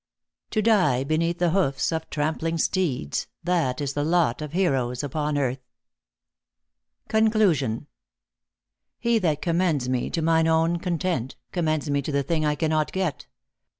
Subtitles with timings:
[0.57, 5.37] "To die beneath the hoofs of trampling steeds, That is the lot of heroes upon
[5.37, 7.31] earth I" 40(5 THE ACTttESS IN HIGH LIFE.
[7.35, 7.87] CONCLUSION.
[8.97, 12.91] He that commends me to mine own content, Commends me to the thing I cannot
[12.91, 13.27] get.